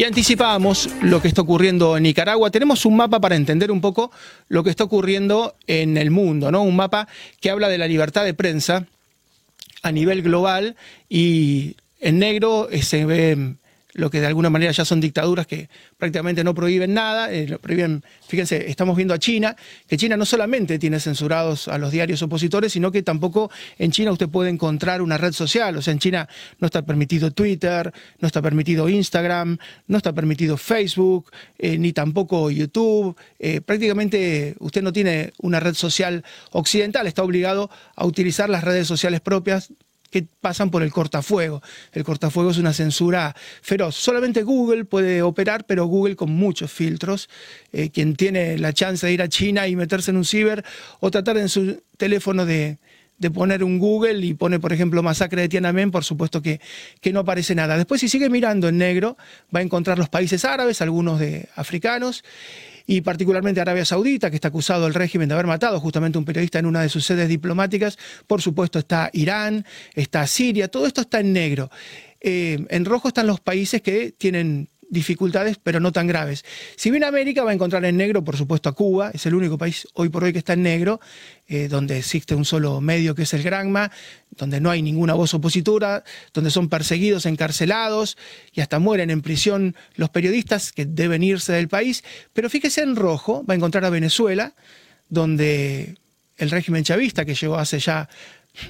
Y 0.00 0.04
anticipábamos 0.04 0.88
lo 1.02 1.20
que 1.20 1.28
está 1.28 1.42
ocurriendo 1.42 1.94
en 1.94 2.04
Nicaragua. 2.04 2.50
Tenemos 2.50 2.86
un 2.86 2.96
mapa 2.96 3.20
para 3.20 3.36
entender 3.36 3.70
un 3.70 3.82
poco 3.82 4.10
lo 4.48 4.64
que 4.64 4.70
está 4.70 4.84
ocurriendo 4.84 5.56
en 5.66 5.98
el 5.98 6.10
mundo, 6.10 6.50
¿no? 6.50 6.62
Un 6.62 6.74
mapa 6.74 7.06
que 7.38 7.50
habla 7.50 7.68
de 7.68 7.76
la 7.76 7.86
libertad 7.86 8.24
de 8.24 8.32
prensa 8.32 8.86
a 9.82 9.92
nivel 9.92 10.22
global 10.22 10.74
y 11.10 11.76
en 12.00 12.18
negro 12.18 12.70
se 12.80 13.04
ve 13.04 13.56
lo 13.94 14.10
que 14.10 14.20
de 14.20 14.26
alguna 14.26 14.50
manera 14.50 14.72
ya 14.72 14.84
son 14.84 15.00
dictaduras 15.00 15.46
que 15.46 15.68
prácticamente 15.98 16.44
no 16.44 16.54
prohíben 16.54 16.94
nada, 16.94 17.32
eh, 17.32 17.58
prohíben, 17.60 18.04
fíjense, 18.26 18.70
estamos 18.70 18.96
viendo 18.96 19.14
a 19.14 19.18
China, 19.18 19.56
que 19.86 19.96
China 19.96 20.16
no 20.16 20.24
solamente 20.24 20.78
tiene 20.78 21.00
censurados 21.00 21.68
a 21.68 21.78
los 21.78 21.90
diarios 21.92 22.22
opositores, 22.22 22.72
sino 22.72 22.92
que 22.92 23.02
tampoco 23.02 23.50
en 23.78 23.90
China 23.90 24.12
usted 24.12 24.28
puede 24.28 24.50
encontrar 24.50 25.02
una 25.02 25.18
red 25.18 25.32
social, 25.32 25.76
o 25.76 25.82
sea, 25.82 25.92
en 25.92 25.98
China 25.98 26.28
no 26.58 26.66
está 26.66 26.82
permitido 26.82 27.30
Twitter, 27.30 27.92
no 28.20 28.26
está 28.26 28.42
permitido 28.42 28.88
Instagram, 28.88 29.58
no 29.86 29.96
está 29.96 30.12
permitido 30.12 30.56
Facebook, 30.56 31.30
eh, 31.58 31.78
ni 31.78 31.92
tampoco 31.92 32.50
YouTube, 32.50 33.16
eh, 33.38 33.60
prácticamente 33.60 34.54
usted 34.60 34.82
no 34.82 34.92
tiene 34.92 35.32
una 35.38 35.60
red 35.60 35.74
social 35.74 36.24
occidental, 36.52 37.06
está 37.06 37.22
obligado 37.22 37.70
a 37.96 38.06
utilizar 38.06 38.48
las 38.48 38.64
redes 38.64 38.86
sociales 38.86 39.20
propias 39.20 39.72
que 40.10 40.26
pasan 40.40 40.70
por 40.70 40.82
el 40.82 40.90
cortafuego. 40.90 41.62
El 41.92 42.04
cortafuego 42.04 42.50
es 42.50 42.58
una 42.58 42.72
censura 42.72 43.34
feroz. 43.62 43.94
Solamente 43.94 44.42
Google 44.42 44.84
puede 44.84 45.22
operar, 45.22 45.64
pero 45.64 45.86
Google 45.86 46.16
con 46.16 46.30
muchos 46.30 46.72
filtros. 46.72 47.28
Eh, 47.72 47.90
quien 47.90 48.16
tiene 48.16 48.58
la 48.58 48.72
chance 48.72 49.06
de 49.06 49.12
ir 49.12 49.22
a 49.22 49.28
China 49.28 49.68
y 49.68 49.76
meterse 49.76 50.10
en 50.10 50.16
un 50.16 50.24
ciber 50.24 50.64
o 50.98 51.10
tratar 51.10 51.38
en 51.38 51.48
su 51.48 51.82
teléfono 51.96 52.44
de, 52.44 52.78
poner 53.34 53.62
un 53.62 53.78
Google 53.78 54.24
y 54.24 54.34
pone, 54.34 54.58
por 54.58 54.72
ejemplo, 54.72 55.02
masacre 55.02 55.42
de 55.42 55.48
Tiananmen, 55.48 55.90
por 55.90 56.04
supuesto 56.04 56.40
que, 56.40 56.60
que, 57.00 57.12
no 57.12 57.20
aparece 57.20 57.54
nada. 57.54 57.76
Después, 57.76 58.00
si 58.00 58.08
sigue 58.08 58.30
mirando 58.30 58.68
en 58.68 58.78
negro, 58.78 59.16
va 59.54 59.60
a 59.60 59.62
encontrar 59.62 59.98
los 59.98 60.08
países 60.08 60.44
árabes, 60.46 60.80
algunos 60.80 61.20
de 61.20 61.48
africanos, 61.54 62.24
y 62.90 63.02
particularmente 63.02 63.60
Arabia 63.60 63.84
Saudita, 63.84 64.30
que 64.30 64.34
está 64.34 64.48
acusado 64.48 64.88
el 64.88 64.94
régimen 64.94 65.28
de 65.28 65.34
haber 65.34 65.46
matado 65.46 65.78
justamente 65.78 66.18
a 66.18 66.20
un 66.20 66.24
periodista 66.24 66.58
en 66.58 66.66
una 66.66 66.82
de 66.82 66.88
sus 66.88 67.06
sedes 67.06 67.28
diplomáticas. 67.28 67.96
Por 68.26 68.42
supuesto 68.42 68.80
está 68.80 69.10
Irán, 69.12 69.64
está 69.94 70.26
Siria, 70.26 70.66
todo 70.66 70.88
esto 70.88 71.02
está 71.02 71.20
en 71.20 71.32
negro. 71.32 71.70
Eh, 72.20 72.66
en 72.68 72.84
rojo 72.84 73.06
están 73.06 73.28
los 73.28 73.38
países 73.38 73.80
que 73.80 74.10
tienen 74.10 74.69
dificultades, 74.90 75.56
pero 75.62 75.80
no 75.80 75.92
tan 75.92 76.06
graves. 76.06 76.44
Si 76.76 76.90
bien 76.90 77.04
América 77.04 77.44
va 77.44 77.52
a 77.52 77.54
encontrar 77.54 77.84
en 77.84 77.96
negro, 77.96 78.22
por 78.22 78.36
supuesto, 78.36 78.68
a 78.68 78.72
Cuba, 78.72 79.10
es 79.14 79.24
el 79.24 79.34
único 79.34 79.56
país 79.56 79.88
hoy 79.94 80.08
por 80.08 80.24
hoy 80.24 80.32
que 80.32 80.40
está 80.40 80.52
en 80.52 80.62
negro, 80.62 81.00
eh, 81.46 81.68
donde 81.68 81.98
existe 81.98 82.34
un 82.34 82.44
solo 82.44 82.80
medio 82.80 83.14
que 83.14 83.22
es 83.22 83.32
el 83.32 83.42
Granma, 83.42 83.90
donde 84.30 84.60
no 84.60 84.70
hay 84.70 84.82
ninguna 84.82 85.14
voz 85.14 85.32
opositora, 85.32 86.02
donde 86.34 86.50
son 86.50 86.68
perseguidos, 86.68 87.24
encarcelados 87.24 88.18
y 88.52 88.60
hasta 88.60 88.78
mueren 88.80 89.10
en 89.10 89.22
prisión 89.22 89.76
los 89.94 90.10
periodistas 90.10 90.72
que 90.72 90.84
deben 90.84 91.22
irse 91.22 91.52
del 91.52 91.68
país. 91.68 92.04
Pero 92.32 92.50
fíjese 92.50 92.82
en 92.82 92.96
rojo, 92.96 93.44
va 93.48 93.54
a 93.54 93.56
encontrar 93.56 93.84
a 93.84 93.90
Venezuela, 93.90 94.54
donde 95.08 95.96
el 96.36 96.50
régimen 96.50 96.82
chavista, 96.84 97.24
que 97.24 97.34
llegó 97.34 97.56
hace 97.56 97.78
ya 97.78 98.08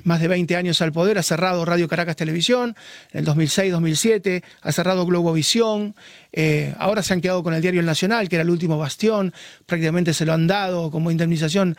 más 0.04 0.20
de 0.20 0.28
20 0.28 0.56
años 0.56 0.80
al 0.82 0.92
poder, 0.92 1.18
ha 1.18 1.22
cerrado 1.22 1.64
Radio 1.64 1.88
Caracas 1.88 2.16
Televisión, 2.16 2.76
en 3.12 3.20
el 3.20 3.26
2006-2007, 3.26 4.42
ha 4.62 4.72
cerrado 4.72 5.06
Globovisión, 5.06 5.94
eh, 6.32 6.74
ahora 6.78 7.02
se 7.02 7.14
han 7.14 7.20
quedado 7.20 7.42
con 7.42 7.54
el 7.54 7.62
diario 7.62 7.80
El 7.80 7.86
Nacional, 7.86 8.28
que 8.28 8.36
era 8.36 8.42
el 8.42 8.50
último 8.50 8.78
bastión, 8.78 9.32
prácticamente 9.66 10.14
se 10.14 10.24
lo 10.24 10.32
han 10.32 10.46
dado 10.46 10.90
como 10.90 11.10
indemnización 11.10 11.76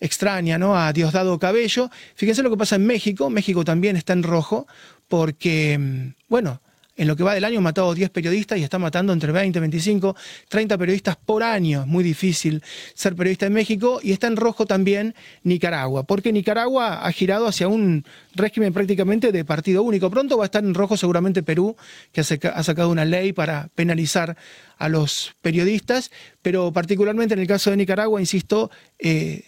extraña 0.00 0.58
¿no? 0.58 0.76
a 0.76 0.92
Diosdado 0.92 1.38
Cabello. 1.38 1.90
Fíjense 2.14 2.42
lo 2.42 2.50
que 2.50 2.56
pasa 2.56 2.76
en 2.76 2.86
México, 2.86 3.30
México 3.30 3.64
también 3.64 3.96
está 3.96 4.12
en 4.12 4.22
rojo, 4.22 4.66
porque, 5.08 5.78
mm, 5.78 6.14
bueno, 6.28 6.60
en 6.96 7.08
lo 7.08 7.16
que 7.16 7.24
va 7.24 7.34
del 7.34 7.44
año 7.44 7.58
ha 7.58 7.62
matado 7.62 7.94
10 7.94 8.10
periodistas 8.10 8.58
y 8.58 8.62
está 8.62 8.78
matando 8.78 9.12
entre 9.12 9.32
20, 9.32 9.58
25, 9.60 10.16
30 10.48 10.78
periodistas 10.78 11.16
por 11.16 11.42
año. 11.42 11.82
Es 11.82 11.86
muy 11.86 12.04
difícil 12.04 12.62
ser 12.94 13.16
periodista 13.16 13.46
en 13.46 13.52
México 13.52 14.00
y 14.02 14.12
está 14.12 14.26
en 14.26 14.36
rojo 14.36 14.66
también 14.66 15.14
Nicaragua, 15.42 16.04
porque 16.04 16.32
Nicaragua 16.32 17.04
ha 17.06 17.12
girado 17.12 17.46
hacia 17.46 17.68
un 17.68 18.04
régimen 18.34 18.72
prácticamente 18.72 19.32
de 19.32 19.44
partido 19.44 19.82
único. 19.82 20.10
Pronto 20.10 20.38
va 20.38 20.44
a 20.44 20.46
estar 20.46 20.64
en 20.64 20.74
rojo 20.74 20.96
seguramente 20.96 21.42
Perú, 21.42 21.76
que 22.12 22.20
ha 22.20 22.62
sacado 22.62 22.90
una 22.90 23.04
ley 23.04 23.32
para 23.32 23.68
penalizar 23.74 24.36
a 24.78 24.88
los 24.88 25.34
periodistas, 25.40 26.10
pero 26.42 26.72
particularmente 26.72 27.34
en 27.34 27.40
el 27.40 27.46
caso 27.46 27.70
de 27.70 27.76
Nicaragua, 27.76 28.20
insisto, 28.20 28.70
eh, 28.98 29.44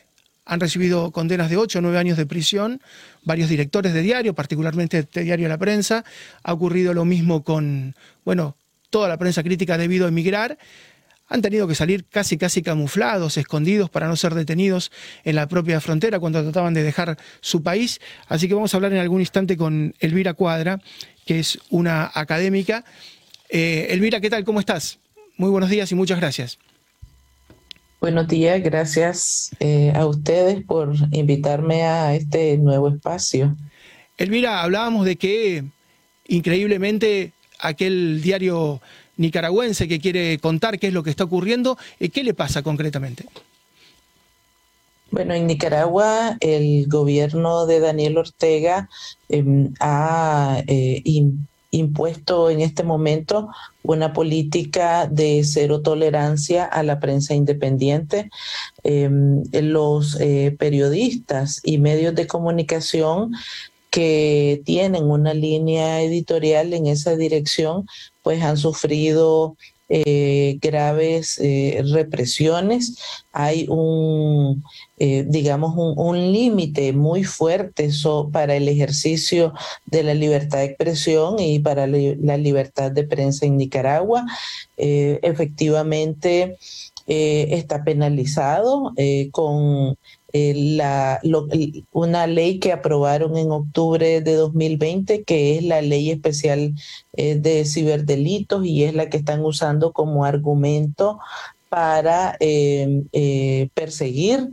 han 0.47 0.61
recibido 0.61 1.11
condenas 1.11 1.51
de 1.51 1.57
8 1.57 1.81
o 1.81 1.83
9 1.83 1.99
años 1.99 2.17
de 2.17 2.25
prisión, 2.25 2.81
varios 3.25 3.49
directores 3.49 3.93
de 3.93 4.01
diario, 4.01 4.35
particularmente 4.35 5.03
de 5.03 5.25
Diario 5.25 5.49
La 5.49 5.59
Prensa. 5.59 6.05
Ha 6.45 6.53
ocurrido 6.53 6.95
lo 6.95 7.05
mismo 7.05 7.43
con, 7.43 7.97
bueno, 8.25 8.57
toda 8.89 9.09
la 9.09 9.19
prensa 9.19 9.43
crítica 9.43 9.77
debido 9.77 10.07
a 10.07 10.09
emigrar. 10.09 10.57
Han 11.29 11.43
tenido 11.43 11.67
que 11.67 11.75
salir 11.75 12.05
casi, 12.05 12.39
casi 12.39 12.63
camuflados, 12.63 13.37
escondidos 13.37 13.91
para 13.91 14.07
no 14.07 14.15
ser 14.15 14.35
detenidos 14.35 14.93
en 15.25 15.35
la 15.35 15.49
propia 15.49 15.81
frontera 15.81 16.21
cuando 16.21 16.41
trataban 16.45 16.73
de 16.73 16.85
dejar 16.85 17.19
su 17.41 17.65
país. 17.65 18.01
Así 18.29 18.47
que 18.47 18.55
vamos 18.55 18.73
a 18.73 18.77
hablar 18.77 18.93
en 18.93 18.99
algún 18.99 19.21
instante 19.21 19.57
con 19.57 19.95
Elvira 19.99 20.35
Cuadra, 20.35 20.81
que 21.25 21.41
es 21.41 21.59
una 21.71 22.13
académica. 22.15 22.85
Eh, 23.49 23.89
Elvira, 23.91 24.21
¿qué 24.21 24.31
tal? 24.31 24.45
¿Cómo 24.45 24.61
estás? 24.61 25.01
Muy 25.37 25.51
buenos 25.51 25.71
días 25.71 25.91
y 25.91 25.97
muchas 25.97 26.21
gracias. 26.21 26.59
Buenos 28.01 28.29
días, 28.29 28.63
gracias 28.63 29.51
eh, 29.59 29.93
a 29.95 30.07
ustedes 30.07 30.63
por 30.65 30.95
invitarme 31.13 31.83
a 31.85 32.15
este 32.15 32.59
nuevo 32.59 32.89
espacio. 32.89 33.57
Elvira, 34.19 34.63
hablábamos 34.63 35.07
de 35.07 35.17
que 35.17 35.65
increíblemente 36.29 37.33
aquel 37.59 38.21
diario 38.23 38.81
nicaragüense 39.17 39.89
que 39.89 39.99
quiere 39.99 40.39
contar 40.39 40.79
qué 40.79 40.89
es 40.89 40.93
lo 40.93 41.03
que 41.03 41.11
está 41.11 41.25
ocurriendo, 41.25 41.79
eh, 41.99 42.11
¿qué 42.11 42.23
le 42.23 42.35
pasa 42.35 42.63
concretamente? 42.63 43.25
Bueno, 45.11 45.35
en 45.35 45.47
Nicaragua 45.47 46.37
el 46.41 46.87
gobierno 46.89 47.67
de 47.67 47.81
Daniel 47.81 48.19
Ortega 48.19 48.89
em, 49.29 49.73
ha 49.81 50.63
eh, 50.67 51.01
impuesto 51.77 52.51
en 52.51 52.61
este 52.61 52.83
momento 52.83 53.49
una 53.83 54.13
política 54.13 55.07
de 55.07 55.43
cero 55.45 55.83
tolerancia 55.83 56.65
a 56.65 56.83
la 56.83 56.99
prensa 56.99 57.35
independiente. 57.35 58.31
Em, 58.83 59.43
los 59.53 60.19
eh, 60.21 60.55
periodistas 60.59 61.61
y 61.65 61.79
medios 61.79 62.15
de 62.15 62.27
comunicación 62.27 63.33
que 63.91 64.63
tienen 64.65 65.05
una 65.05 65.33
línea 65.33 66.03
editorial 66.03 66.75
en 66.75 66.87
esa 66.87 67.17
dirección, 67.17 67.87
pues 68.23 68.43
han 68.43 68.57
sufrido 68.57 69.57
eh, 69.89 70.59
graves 70.61 71.39
eh, 71.41 71.81
represiones, 71.93 72.99
hay 73.33 73.67
un, 73.69 74.65
eh, 74.99 75.25
digamos, 75.29 75.75
un, 75.77 76.33
límite 76.33 76.93
muy 76.93 77.23
fuerte 77.23 77.91
para 78.33 78.57
el 78.57 78.69
ejercicio 78.69 79.53
de 79.85 80.03
la 80.03 80.15
libertad 80.15 80.59
de 80.59 80.65
expresión 80.65 81.39
y 81.39 81.61
para 81.61 81.87
la 81.87 82.37
libertad 82.37 82.91
de 82.91 83.05
prensa 83.05 83.47
en 83.47 83.59
Nicaragua. 83.59 84.27
efectivamente, 84.77 86.57
está 87.07 87.85
penalizado 87.85 88.93
con 89.31 89.97
la, 90.33 91.21
una 91.93 92.27
ley 92.27 92.59
que 92.59 92.73
aprobaron 92.73 93.37
en 93.37 93.51
octubre 93.51 94.21
de 94.21 94.35
2020, 94.35 95.25
que 95.25 95.57
es 95.57 95.65
la 95.65 95.83
ley 95.83 96.11
especial 96.11 96.75
eh, 97.15 97.37
de 97.37 97.65
ciberdelitos 97.65 98.65
y 98.65 98.85
es 98.85 98.95
la 98.95 99.09
que 99.09 99.17
están 99.17 99.45
usando 99.45 99.93
como 99.93 100.25
argumento 100.25 101.19
para 101.69 102.37
eh, 102.41 103.03
eh, 103.13 103.69
perseguir, 103.75 104.49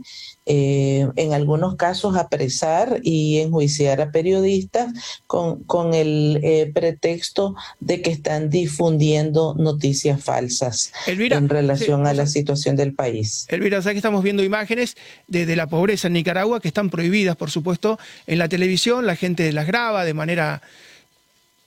eh, 0.46 1.08
en 1.16 1.32
algunos 1.32 1.76
casos 1.76 2.16
apresar 2.16 3.00
y 3.02 3.38
enjuiciar 3.38 4.00
a 4.00 4.10
periodistas 4.10 4.92
con, 5.26 5.64
con 5.64 5.94
el 5.94 6.70
pretexto 6.74 7.54
de 7.80 8.02
que 8.02 8.10
están 8.10 8.50
difundiendo 8.50 9.54
noticias 9.56 10.22
falsas 10.22 10.92
en 11.06 11.48
relación 11.48 12.06
a 12.06 12.12
la 12.12 12.26
situación 12.26 12.76
del 12.76 12.92
país. 12.94 13.46
Elvira, 13.48 13.80
sabes 13.80 13.94
que 13.94 13.98
estamos 13.98 14.22
viendo 14.22 14.42
imágenes 14.42 14.96
de, 15.28 15.46
de 15.46 15.56
la 15.56 15.66
pobreza 15.66 16.08
en 16.08 16.14
Nicaragua 16.14 16.60
que 16.60 16.68
están 16.68 16.90
prohibidas, 16.90 17.36
por 17.36 17.50
supuesto, 17.50 17.98
en 18.26 18.38
la 18.38 18.48
televisión, 18.48 19.06
la 19.06 19.16
gente 19.16 19.50
las 19.52 19.66
graba 19.66 20.04
de 20.04 20.14
manera 20.14 20.62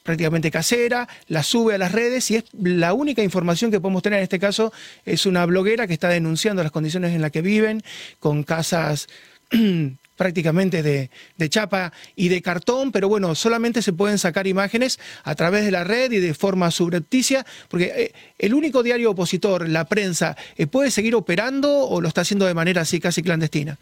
prácticamente 0.07 0.51
casera, 0.51 1.05
la 1.27 1.43
sube 1.43 1.75
a 1.75 1.77
las 1.77 1.91
redes 1.91 2.31
y 2.31 2.37
es 2.37 2.45
la 2.53 2.93
única 2.93 3.21
información 3.23 3.71
que 3.71 3.81
podemos 3.81 4.01
tener 4.01 4.19
en 4.19 4.23
este 4.23 4.39
caso 4.39 4.71
es 5.03 5.25
una 5.25 5.45
bloguera 5.45 5.85
que 5.85 5.91
está 5.91 6.07
denunciando 6.07 6.63
las 6.63 6.71
condiciones 6.71 7.13
en 7.13 7.21
las 7.21 7.29
que 7.29 7.41
viven, 7.41 7.83
con 8.21 8.43
casas 8.43 9.09
prácticamente 10.15 10.81
de, 10.81 11.09
chapa 11.49 11.91
y 12.15 12.29
de 12.29 12.41
cartón, 12.41 12.93
pero 12.93 13.09
bueno, 13.09 13.35
solamente 13.35 13.81
se 13.81 13.91
pueden 13.91 14.17
sacar 14.17 14.47
imágenes 14.47 14.97
a 15.25 15.35
través 15.35 15.65
de 15.65 15.71
la 15.71 15.83
red 15.83 16.09
y 16.13 16.19
de 16.19 16.33
forma 16.33 16.71
subrepticia, 16.71 17.45
porque 17.67 17.91
eh, 17.93 18.13
el 18.39 18.53
único 18.53 18.83
diario 18.83 19.11
opositor, 19.11 19.67
la 19.67 19.83
prensa, 19.89 20.37
eh, 20.55 20.67
¿puede 20.67 20.89
seguir 20.89 21.15
operando 21.15 21.81
o 21.81 21.99
lo 21.99 22.07
está 22.07 22.21
haciendo 22.21 22.45
de 22.45 22.53
manera 22.53 22.83
así 22.83 23.01
casi 23.01 23.21
clandestina? 23.21 23.77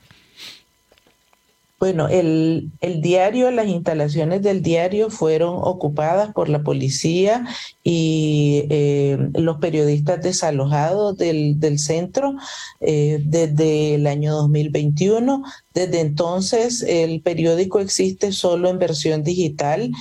Bueno, 1.77 2.07
el, 2.07 2.71
diario, 3.01 3.51
las 3.51 3.67
instalaciones 3.67 4.41
del 4.41 4.61
diario 4.61 5.09
fueron 5.09 5.57
ocupadas 5.61 6.33
por 6.33 6.47
la 6.47 6.63
policía 6.63 7.45
y 7.83 8.63
eh, 8.69 9.17
los 9.33 9.57
periodistas 9.57 10.21
desalojados 10.21 11.17
del, 11.17 11.59
centro 11.77 12.35
eh, 12.79 13.21
desde 13.25 13.95
el 13.95 14.07
año 14.07 14.33
2021. 14.35 15.43
Desde 15.73 15.99
entonces 15.99 16.81
el 16.81 17.21
periódico 17.21 17.81
existe 17.81 18.31
solo 18.31 18.69
en 18.69 18.79
versión 18.79 19.23
digital 19.23 19.91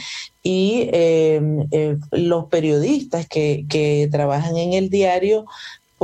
y 0.45 0.89
eh, 0.93 1.67
los 2.13 2.45
periodistas 2.47 3.27
que 3.27 4.09
trabajan 4.13 4.57
en 4.57 4.75
el 4.75 4.91
diario 4.91 5.45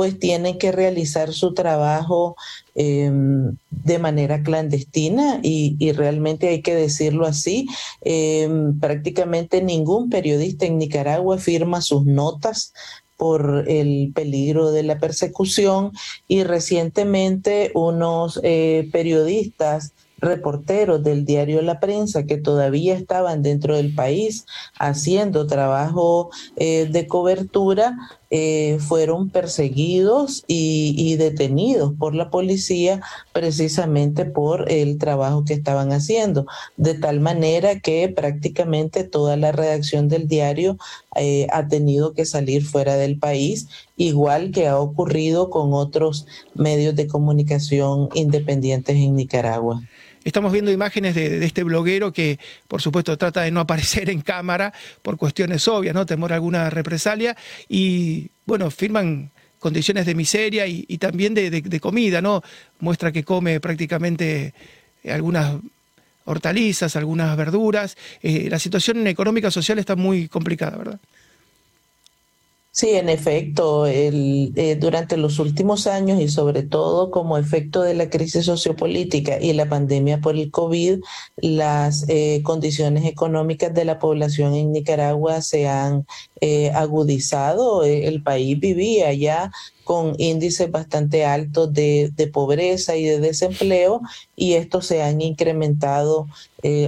pues 0.01 0.17
tienen 0.17 0.57
que 0.57 0.71
realizar 0.71 1.31
su 1.31 1.53
trabajo 1.53 2.35
em, 2.73 3.55
de 3.69 3.99
manera 3.99 4.41
clandestina 4.41 5.39
y, 5.43 5.91
realmente 5.91 6.47
hay 6.47 6.63
que 6.63 6.73
decirlo 6.73 7.27
así. 7.27 7.67
Em, 8.01 8.79
prácticamente 8.79 9.61
ningún 9.61 10.09
periodista 10.09 10.65
en 10.65 10.79
Nicaragua 10.79 11.37
firma 11.37 11.81
sus 11.81 12.03
notas 12.03 12.73
por 13.15 13.65
el 13.67 14.11
peligro 14.15 14.71
de 14.71 14.81
la 14.81 14.97
persecución 14.97 15.91
y 16.27 16.45
recientemente 16.45 17.69
unos 17.75 18.39
eh, 18.41 18.89
periodistas 18.91 19.93
reporteros 20.17 21.03
del 21.03 21.25
diario 21.25 21.61
La 21.61 21.79
Prensa 21.79 22.25
que 22.25 22.37
todavía 22.37 22.95
estaban 22.95 23.43
dentro 23.43 23.75
del 23.75 23.93
país 23.93 24.47
haciendo 24.79 25.45
trabajo 25.45 26.31
eh, 26.55 26.87
de 26.89 27.05
cobertura, 27.05 27.95
eh, 28.33 28.77
fueron 28.79 29.29
perseguidos 29.29 30.45
y, 30.47 31.17
detenidos 31.17 31.93
por 31.99 32.15
la 32.15 32.29
policía 32.29 33.01
precisamente 33.33 34.23
por 34.23 34.71
el 34.71 34.97
trabajo 34.97 35.43
que 35.43 35.53
estaban 35.53 35.91
haciendo, 35.91 36.45
de 36.77 36.93
tal 36.93 37.19
manera 37.19 37.81
que 37.81 38.07
prácticamente 38.07 39.03
toda 39.03 39.35
la 39.35 39.51
redacción 39.51 40.07
del 40.07 40.29
diario 40.29 40.77
eh, 41.17 41.47
ha 41.51 41.67
tenido 41.67 42.13
que 42.13 42.25
salir 42.25 42.63
fuera 42.63 42.95
del 42.95 43.19
país, 43.19 43.67
igual 43.97 44.51
que 44.51 44.67
ha 44.67 44.79
ocurrido 44.79 45.49
con 45.49 45.73
otros 45.73 46.25
medios 46.55 46.95
de 46.95 47.07
comunicación 47.07 48.07
independientes 48.13 48.95
en 48.95 49.15
Nicaragua. 49.17 49.81
Estamos 50.23 50.51
viendo 50.51 50.71
imágenes 50.71 51.15
de, 51.15 51.43
este 51.43 51.63
bloguero 51.63 52.13
que, 52.13 52.39
por 52.67 52.81
supuesto, 52.81 53.17
trata 53.17 53.41
de 53.41 53.51
no 53.51 53.59
aparecer 53.59 54.09
en 54.09 54.21
cámara 54.21 54.73
por 55.01 55.17
cuestiones 55.17 55.67
obvias, 55.67 55.95
¿no? 55.95 56.05
Temor 56.05 56.31
a 56.31 56.35
alguna 56.35 56.69
represalia. 56.69 57.35
Y, 57.67 58.29
bueno, 58.45 58.69
firman 58.69 59.31
condiciones 59.59 60.05
de 60.05 60.15
miseria 60.15 60.67
y, 60.67 60.97
también 60.97 61.33
de, 61.33 61.79
comida, 61.79 62.21
¿no? 62.21 62.43
Muestra 62.79 63.11
que 63.11 63.23
come 63.23 63.59
prácticamente 63.59 64.53
algunas 65.07 65.55
hortalizas, 66.25 66.95
algunas 66.95 67.35
verduras. 67.35 67.97
Eh, 68.21 68.47
la 68.49 68.59
situación 68.59 69.05
económica 69.07 69.49
social 69.49 69.79
está 69.79 69.95
muy 69.95 70.27
complicada, 70.27 70.77
¿verdad? 70.77 70.99
Sí, 72.73 72.91
en 72.91 73.09
efecto, 73.09 73.85
el, 73.85 74.53
eh, 74.55 74.77
durante 74.77 75.17
los 75.17 75.39
últimos 75.39 75.87
años 75.87 76.21
y 76.21 76.29
sobre 76.29 76.63
todo 76.63 77.11
como 77.11 77.37
efecto 77.37 77.81
de 77.81 77.93
la 77.93 78.09
crisis 78.09 78.45
sociopolítica 78.45 79.41
y 79.41 79.51
la 79.51 79.67
pandemia 79.67 80.21
por 80.21 80.37
el 80.37 80.51
COVID, 80.51 81.01
las 81.35 82.05
eh, 82.07 82.41
condiciones 82.43 83.03
económicas 83.05 83.73
de 83.73 83.83
la 83.83 83.99
población 83.99 84.55
en 84.55 84.71
Nicaragua 84.71 85.41
se 85.41 85.67
han 85.67 86.05
eh, 86.39 86.71
agudizado. 86.71 87.83
El 87.83 88.23
país 88.23 88.57
vivía 88.57 89.13
ya 89.13 89.51
con 89.83 90.15
índices 90.17 90.71
bastante 90.71 91.25
altos 91.25 91.73
de, 91.73 92.11
de, 92.15 92.27
pobreza 92.27 92.95
y 92.95 93.03
de 93.03 93.19
desempleo 93.19 93.99
y 94.37 94.53
estos 94.53 94.85
se 94.85 95.03
han 95.03 95.19
incrementado 95.19 96.27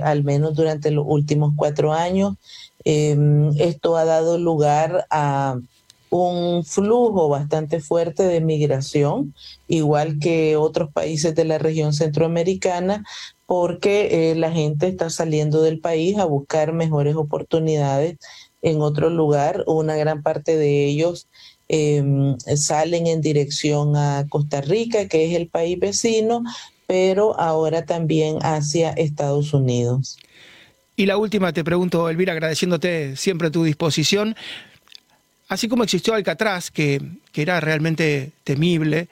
al 0.03 0.23
menos 0.23 0.55
durante 0.55 0.91
los 0.91 1.03
últimos 1.07 1.53
cuatro 1.57 1.91
años. 1.91 2.35
Em, 2.85 3.49
esto 3.59 3.97
ha 3.97 4.05
dado 4.05 4.37
lugar 4.37 5.05
a 5.09 5.57
un 6.09 6.63
flujo 6.63 7.27
bastante 7.27 7.79
fuerte 7.79 8.23
de 8.23 8.39
migración, 8.39 9.33
igual 9.67 10.19
que 10.19 10.55
otros 10.57 10.91
países 10.91 11.33
de 11.33 11.43
la 11.45 11.57
región 11.57 11.91
centroamericana, 11.93 13.03
porque 13.47 14.31
eh, 14.31 14.35
la 14.35 14.51
gente 14.51 14.87
está 14.87 15.09
saliendo 15.09 15.63
del 15.63 15.79
país 15.79 16.17
a 16.19 16.25
buscar 16.25 16.73
mejores 16.73 17.15
oportunidades 17.15 18.17
en 18.61 18.81
otro 18.81 19.09
lugar. 19.09 19.63
Una 19.65 19.95
gran 19.95 20.21
parte 20.21 20.55
de 20.55 20.85
ellos 20.85 21.27
em, 21.67 22.37
salen 22.37 23.07
en 23.07 23.21
dirección 23.21 23.95
a 23.95 24.27
Costa 24.29 24.61
Rica, 24.61 25.07
que 25.07 25.25
es 25.25 25.35
el 25.35 25.47
país 25.47 25.79
vecino, 25.79 26.43
pero 26.85 27.39
ahora 27.39 27.85
también 27.85 28.37
hacia 28.41 28.91
Estados 28.91 29.53
Unidos. 29.53 30.17
Y 30.95 31.05
la 31.05 31.17
última 31.17 31.53
te 31.53 31.63
pregunto, 31.63 32.09
Elvira, 32.09 32.33
agradeciéndote 32.33 33.15
siempre 33.15 33.49
tu 33.49 33.63
disposición. 33.63 34.35
Así 35.47 35.67
como 35.67 35.83
existió 35.83 36.13
Alcatraz, 36.13 36.71
que, 36.71 37.01
que 37.31 37.41
era 37.41 37.59
realmente 37.59 38.31
temible, 38.43 39.07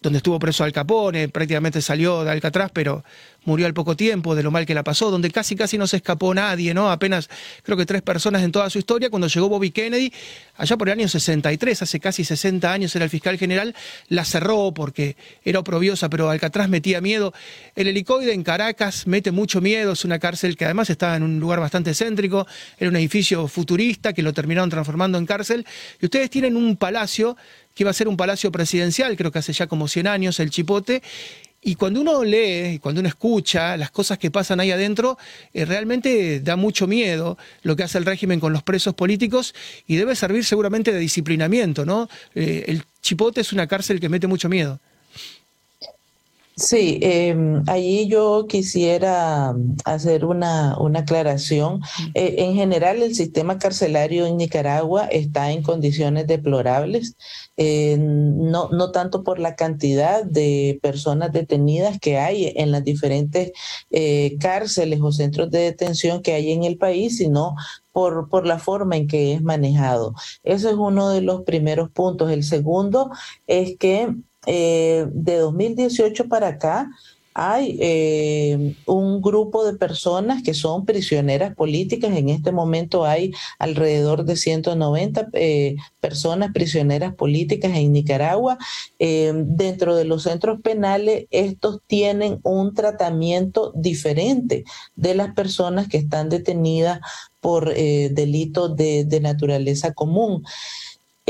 donde 0.00 0.18
estuvo 0.18 0.38
preso 0.38 0.62
Al 0.62 0.72
Capone, 0.72 1.28
prácticamente 1.28 1.82
salió 1.82 2.22
de 2.22 2.30
Alcatraz, 2.30 2.70
pero 2.72 3.02
murió 3.44 3.66
al 3.66 3.74
poco 3.74 3.96
tiempo 3.96 4.36
de 4.36 4.44
lo 4.44 4.52
mal 4.52 4.64
que 4.64 4.74
la 4.74 4.84
pasó, 4.84 5.10
donde 5.10 5.30
casi 5.30 5.56
casi 5.56 5.76
no 5.76 5.88
se 5.88 5.96
escapó 5.96 6.32
nadie, 6.34 6.72
¿no? 6.72 6.90
Apenas 6.90 7.28
creo 7.64 7.76
que 7.76 7.84
tres 7.84 8.02
personas 8.02 8.42
en 8.42 8.52
toda 8.52 8.70
su 8.70 8.78
historia, 8.78 9.10
cuando 9.10 9.26
llegó 9.26 9.48
Bobby 9.48 9.72
Kennedy, 9.72 10.12
allá 10.56 10.76
por 10.76 10.88
el 10.88 11.00
año 11.00 11.08
63, 11.08 11.82
hace 11.82 11.98
casi 11.98 12.24
60 12.24 12.72
años 12.72 12.94
era 12.94 13.06
el 13.06 13.10
fiscal 13.10 13.38
general, 13.38 13.74
la 14.08 14.24
cerró 14.24 14.72
porque 14.72 15.16
era 15.44 15.58
oprobiosa, 15.58 16.08
pero 16.08 16.30
Alcatraz 16.30 16.68
metía 16.68 17.00
miedo. 17.00 17.32
El 17.74 17.88
helicoide 17.88 18.34
en 18.34 18.44
Caracas 18.44 19.08
mete 19.08 19.32
mucho 19.32 19.60
miedo, 19.60 19.92
es 19.92 20.04
una 20.04 20.20
cárcel 20.20 20.56
que 20.56 20.64
además 20.64 20.90
estaba 20.90 21.16
en 21.16 21.24
un 21.24 21.40
lugar 21.40 21.58
bastante 21.58 21.92
céntrico, 21.92 22.46
era 22.78 22.88
un 22.88 22.96
edificio 22.96 23.48
futurista 23.48 24.12
que 24.12 24.22
lo 24.22 24.32
terminaron 24.32 24.70
transformando 24.70 25.18
en 25.18 25.26
cárcel, 25.26 25.66
y 26.00 26.06
ustedes 26.06 26.30
tienen 26.30 26.56
un 26.56 26.76
palacio 26.76 27.36
que 27.78 27.84
iba 27.84 27.92
a 27.92 27.94
ser 27.94 28.08
un 28.08 28.16
palacio 28.16 28.50
presidencial, 28.50 29.16
creo 29.16 29.30
que 29.30 29.38
hace 29.38 29.52
ya 29.52 29.68
como 29.68 29.86
100 29.86 30.08
años, 30.08 30.40
el 30.40 30.50
Chipote, 30.50 31.00
y 31.62 31.76
cuando 31.76 32.00
uno 32.00 32.24
lee, 32.24 32.80
cuando 32.80 32.98
uno 32.98 33.08
escucha 33.08 33.76
las 33.76 33.92
cosas 33.92 34.18
que 34.18 34.32
pasan 34.32 34.58
ahí 34.58 34.72
adentro, 34.72 35.16
eh, 35.54 35.64
realmente 35.64 36.40
da 36.40 36.56
mucho 36.56 36.88
miedo 36.88 37.38
lo 37.62 37.76
que 37.76 37.84
hace 37.84 37.98
el 37.98 38.04
régimen 38.04 38.40
con 38.40 38.52
los 38.52 38.64
presos 38.64 38.94
políticos 38.94 39.54
y 39.86 39.94
debe 39.94 40.16
servir 40.16 40.44
seguramente 40.44 40.92
de 40.92 40.98
disciplinamiento, 40.98 41.86
¿no? 41.86 42.08
Eh, 42.34 42.64
el 42.66 42.82
Chipote 43.00 43.42
es 43.42 43.52
una 43.52 43.68
cárcel 43.68 44.00
que 44.00 44.08
mete 44.08 44.26
mucho 44.26 44.48
miedo. 44.48 44.80
Sí, 46.58 46.98
eh, 47.02 47.36
allí 47.68 48.08
yo 48.08 48.46
quisiera 48.48 49.54
hacer 49.84 50.24
una, 50.24 50.76
una 50.78 51.00
aclaración. 51.00 51.82
Eh, 52.14 52.34
en 52.38 52.54
general, 52.54 53.00
el 53.00 53.14
sistema 53.14 53.58
carcelario 53.58 54.26
en 54.26 54.38
Nicaragua 54.38 55.04
está 55.06 55.52
en 55.52 55.62
condiciones 55.62 56.26
deplorables, 56.26 57.16
eh, 57.56 57.96
no, 57.98 58.70
no 58.70 58.90
tanto 58.90 59.22
por 59.22 59.38
la 59.38 59.54
cantidad 59.54 60.24
de 60.24 60.80
personas 60.82 61.32
detenidas 61.32 62.00
que 62.00 62.18
hay 62.18 62.52
en 62.56 62.72
las 62.72 62.82
diferentes 62.82 63.52
eh, 63.90 64.36
cárceles 64.40 65.00
o 65.00 65.12
centros 65.12 65.52
de 65.52 65.60
detención 65.60 66.22
que 66.22 66.32
hay 66.32 66.50
en 66.50 66.64
el 66.64 66.76
país, 66.76 67.18
sino 67.18 67.54
por, 67.92 68.28
por, 68.28 68.46
la 68.46 68.58
forma 68.58 68.96
en 68.96 69.06
que 69.06 69.32
es 69.32 69.42
manejado. 69.42 70.14
Eso 70.42 70.68
es 70.70 70.76
uno 70.76 71.10
de 71.10 71.20
los 71.20 71.42
primeros 71.42 71.90
puntos. 71.90 72.30
El 72.32 72.42
segundo 72.42 73.10
es 73.46 73.76
que 73.78 74.12
eh, 74.50 75.06
de 75.12 75.36
2018 75.36 76.26
para 76.26 76.48
acá 76.48 76.88
hay 77.34 77.78
eh, 77.82 78.74
un 78.86 79.20
grupo 79.20 79.64
de 79.64 79.74
personas 79.74 80.42
que 80.42 80.54
son 80.54 80.86
prisioneras 80.86 81.54
políticas. 81.54 82.16
En 82.16 82.30
este 82.30 82.50
momento 82.50 83.04
hay 83.04 83.32
alrededor 83.58 84.24
de 84.24 84.36
190 84.36 85.28
eh, 85.34 85.76
personas 86.00 86.50
prisioneras 86.52 87.14
políticas 87.14 87.76
en 87.76 87.92
Nicaragua. 87.92 88.56
dentro 88.98 89.94
de 89.94 90.04
los 90.06 90.22
centros 90.22 90.62
penales, 90.62 91.26
estos 91.30 91.80
tienen 91.86 92.40
un 92.42 92.74
tratamiento 92.74 93.72
diferente 93.76 94.64
de 94.96 95.14
las 95.14 95.34
personas 95.34 95.88
que 95.88 95.98
están 95.98 96.30
detenidas 96.30 97.00
por 97.40 97.72
delitos 97.72 98.74
de, 98.74 99.04
de 99.04 99.20
naturaleza 99.20 99.92
común. 99.92 100.42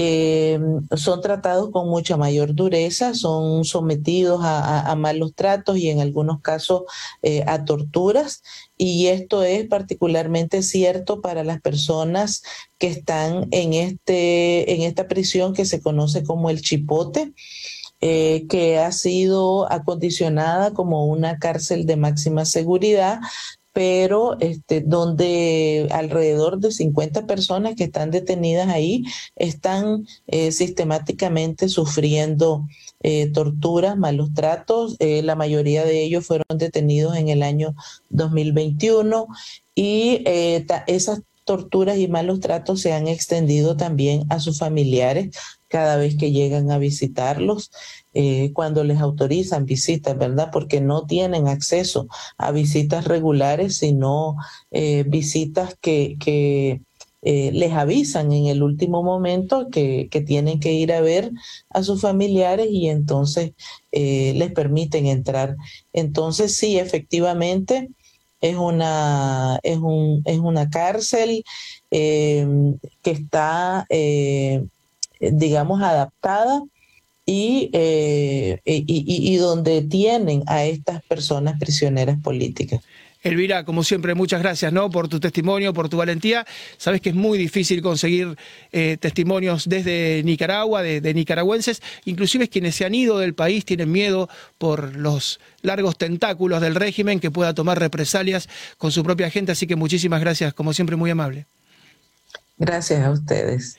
Eh, 0.00 0.60
son 0.96 1.20
tratados 1.20 1.72
con 1.72 1.88
mucha 1.88 2.16
mayor 2.16 2.54
dureza, 2.54 3.14
son 3.14 3.64
sometidos 3.64 4.38
a, 4.44 4.94
malos 4.96 5.34
tratos 5.34 5.76
y 5.76 5.90
en 5.90 5.98
algunos 5.98 6.40
casos 6.40 6.82
eh, 7.22 7.42
a 7.48 7.64
torturas. 7.64 8.44
Y 8.76 9.08
esto 9.08 9.42
es 9.42 9.66
particularmente 9.66 10.62
cierto 10.62 11.20
para 11.20 11.42
las 11.42 11.60
personas 11.60 12.44
que 12.78 12.86
están 12.86 13.48
en, 13.50 13.74
este, 13.74 14.72
en 14.72 14.82
esta 14.82 15.08
prisión 15.08 15.52
que 15.52 15.64
se 15.64 15.82
conoce 15.82 16.22
como 16.22 16.48
el 16.48 16.62
chipote. 16.62 17.32
Eh, 18.00 18.46
que 18.48 18.78
ha 18.78 18.92
sido 18.92 19.70
acondicionada 19.72 20.72
como 20.72 21.06
una 21.06 21.40
cárcel 21.40 21.84
de 21.84 21.96
máxima 21.96 22.44
seguridad, 22.44 23.18
pero 23.78 24.36
este, 24.40 24.80
donde 24.80 25.86
alrededor 25.92 26.58
de 26.58 26.72
50 26.72 27.28
personas 27.28 27.76
que 27.76 27.84
están 27.84 28.10
detenidas 28.10 28.66
ahí 28.66 29.04
están 29.36 30.04
eh, 30.26 30.50
sistemáticamente 30.50 31.68
sufriendo 31.68 32.66
eh, 33.04 33.30
torturas, 33.30 33.96
malos 33.96 34.34
tratos. 34.34 34.96
Eh, 34.98 35.22
la 35.22 35.36
mayoría 35.36 35.84
de 35.84 36.02
ellos 36.02 36.26
fueron 36.26 36.58
detenidos 36.58 37.16
en 37.16 37.28
el 37.28 37.44
año 37.44 37.76
2021 38.10 39.28
y 39.76 40.24
esas 40.88 41.22
torturas 41.48 41.96
y 41.96 42.08
malos 42.08 42.40
tratos 42.40 42.82
se 42.82 42.92
han 42.92 43.08
extendido 43.08 43.74
también 43.74 44.24
a 44.28 44.38
sus 44.38 44.58
familiares 44.58 45.30
cada 45.66 45.96
vez 45.96 46.14
que 46.18 46.30
llegan 46.30 46.70
a 46.70 46.76
visitarlos. 46.76 47.70
Eh, 48.12 48.52
cuando 48.52 48.84
les 48.84 48.98
autorizan 49.00 49.64
visitas, 49.64 50.18
¿verdad? 50.18 50.50
Porque 50.52 50.82
no 50.82 51.06
tienen 51.06 51.48
acceso 51.48 52.06
a 52.36 52.52
visitas 52.52 53.06
regulares, 53.06 53.78
sino 53.78 54.36
eh, 54.70 55.04
visitas 55.08 55.74
que, 55.80 56.18
que 56.20 56.82
eh, 57.22 57.50
les 57.52 57.72
avisan 57.72 58.30
en 58.32 58.44
el 58.46 58.62
último 58.62 59.02
momento 59.02 59.68
que, 59.70 60.08
que, 60.10 60.20
tienen 60.20 60.60
que 60.60 60.74
ir 60.74 60.92
a 60.92 61.00
ver 61.00 61.32
a 61.70 61.82
sus 61.82 62.02
familiares 62.02 62.68
y 62.70 62.90
entonces 62.90 63.52
les 63.90 64.52
permiten 64.52 65.06
entrar. 65.06 65.56
Entonces, 65.94 66.54
sí, 66.54 66.78
efectivamente, 66.78 67.88
es 68.40 68.56
una, 68.56 69.58
es 69.62 69.78
un, 69.78 70.22
es 70.24 70.38
una 70.38 70.70
cárcel 70.70 71.44
que 71.90 72.78
está, 73.04 73.86
digamos, 75.20 75.82
adaptada 75.82 76.62
eh, 77.30 78.58
y, 78.64 78.84
y, 78.86 79.36
donde 79.36 79.82
tienen 79.82 80.42
a 80.46 80.64
estas 80.64 81.02
personas 81.02 81.58
prisioneras 81.58 82.18
políticas. 82.22 82.80
Elvira, 83.22 83.64
como 83.64 83.82
siempre, 83.82 84.14
muchas 84.14 84.40
gracias 84.40 84.72
¿no? 84.72 84.90
por 84.90 85.08
tu 85.08 85.18
testimonio, 85.20 85.74
por 85.74 85.88
tu 85.88 85.96
valentía. 85.96 86.46
Sabes 86.76 87.00
que 87.00 87.10
es 87.10 87.14
muy 87.14 87.38
difícil 87.38 87.82
conseguir 87.82 88.36
eh, 88.72 88.96
testimonios 89.00 89.68
desde 89.68 90.22
Nicaragua, 90.24 90.82
de, 90.82 91.00
de, 91.00 91.14
nicaragüenses, 91.14 91.82
inclusive 92.04 92.48
quienes 92.48 92.76
se 92.76 92.84
han 92.84 92.94
ido 92.94 93.18
del 93.18 93.34
país 93.34 93.64
tienen 93.64 93.90
miedo 93.90 94.28
por 94.58 94.96
los 94.96 95.40
largos 95.62 95.98
tentáculos 95.98 96.60
del 96.60 96.74
régimen 96.74 97.20
que 97.20 97.30
pueda 97.30 97.54
tomar 97.54 97.78
represalias 97.78 98.48
con 98.76 98.92
su 98.92 99.02
propia 99.02 99.30
gente. 99.30 99.52
Así 99.52 99.66
que 99.66 99.76
muchísimas 99.76 100.20
gracias, 100.20 100.54
como 100.54 100.72
siempre, 100.72 100.96
muy 100.96 101.10
amable. 101.10 101.46
Gracias 102.58 103.04
a 103.04 103.10
ustedes. 103.10 103.78